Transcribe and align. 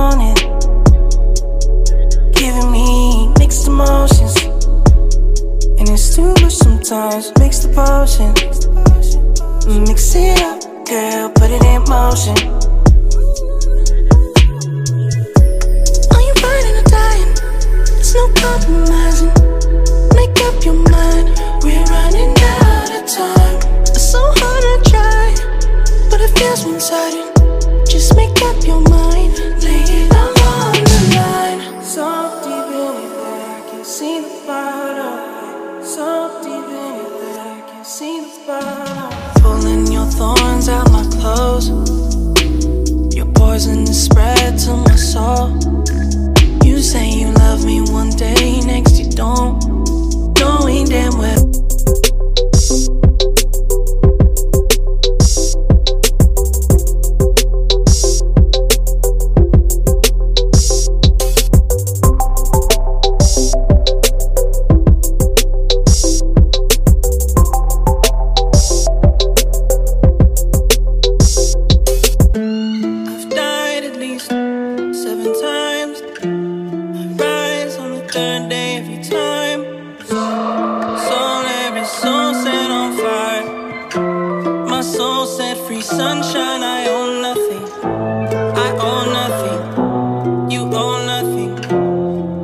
morning. 0.00 0.36
Giving 2.32 2.70
me 2.72 3.28
mixed 3.38 3.66
emotions. 3.66 4.36
And 5.78 5.86
it's 5.94 6.16
too 6.16 6.32
much 6.40 6.56
sometimes. 6.66 7.24
Mix 7.38 7.52
the 7.64 7.70
potion. 7.76 8.32
Mix 9.86 10.14
it 10.14 10.40
up, 10.48 10.58
girl, 10.88 11.28
put 11.38 11.50
it 11.56 11.64
in 11.72 11.82
motion. 11.94 12.38
Are 16.14 16.22
you 16.28 16.34
riding 16.44 16.76
or 16.80 16.86
dying? 16.96 17.30
There's 17.92 18.14
no 18.18 18.24
compromising. 18.42 19.34
Make 20.18 20.36
up 20.48 20.56
your 20.64 20.80
mind. 20.96 21.26
We're 21.64 21.84
running 21.92 22.34
out 22.56 22.90
of 22.96 23.02
time. 23.20 23.56
It's 23.82 24.06
so 24.14 24.22
hard 24.40 24.62
to 24.66 24.76
try, 24.92 25.26
but 26.10 26.20
it 26.24 26.32
feels 26.38 26.64
one-sided. 26.64 27.26
Just 27.86 28.16
make 28.16 28.40
up 28.48 28.58
your 28.64 28.80
mind. 28.88 29.49
You 46.64 46.80
say 46.80 47.10
you 47.10 47.30
love 47.32 47.62
me 47.64 47.82
one 47.82 48.08
day, 48.08 48.60
next 48.60 48.98
you 48.98 49.10
don't. 49.10 49.69
Day 78.48 78.76
every 78.76 79.02
time. 79.04 79.62
Soul, 80.04 81.44
every 81.66 81.84
soul 81.84 82.34
set 82.34 82.70
on 82.70 82.96
fire. 82.96 84.66
My 84.66 84.80
soul 84.80 85.26
set 85.26 85.56
free, 85.66 85.80
sunshine. 85.80 86.62
I 86.62 86.86
nothing. 87.22 87.64
I 88.64 88.68
nothing. 89.18 90.50
You 90.50 90.68
nothing. 91.06 91.52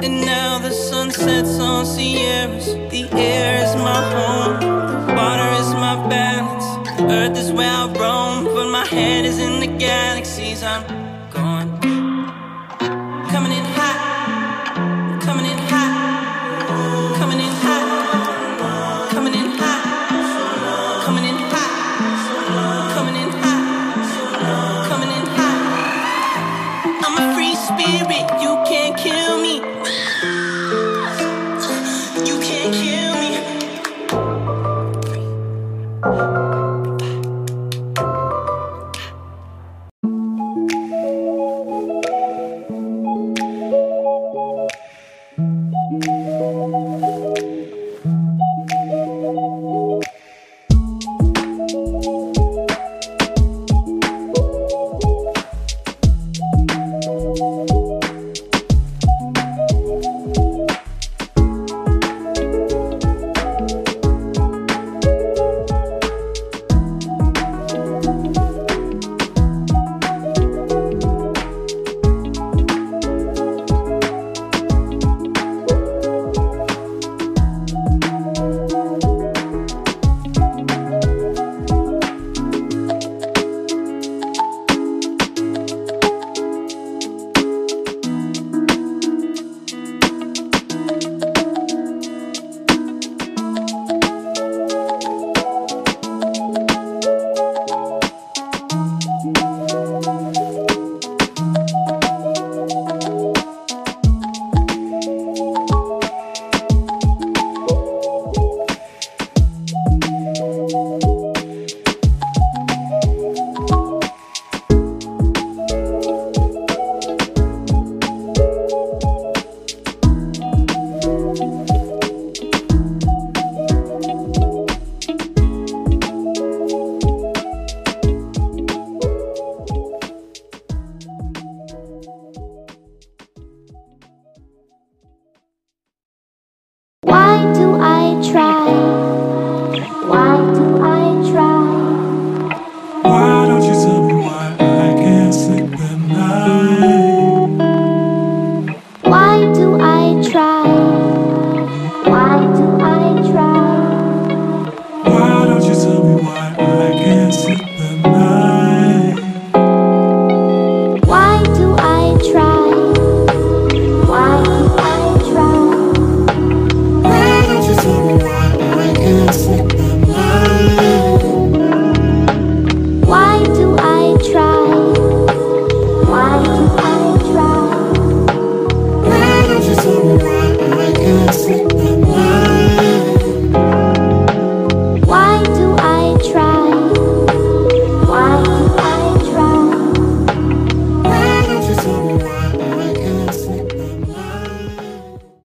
And 0.05 0.21
now 0.25 0.59
the 0.59 0.71
sun 0.71 1.11
sets 1.11 1.59
on 1.59 1.85
Sierras. 1.85 2.67
The 2.93 3.09
air 3.13 3.65
is 3.65 3.75
my 3.77 4.01
home. 4.15 4.61
The 4.61 5.15
water 5.15 5.51
is 5.63 5.71
my 5.75 5.97
balance. 6.09 6.67
Earth 7.01 7.37
is 7.37 7.51
where 7.51 7.73
I 7.73 7.87
roam. 7.99 8.45
But 8.45 8.69
my 8.71 8.87
is 9.25 9.39
in 9.39 9.59
the 9.59 9.79
galaxies. 9.79 10.63
I'm 10.63 11.06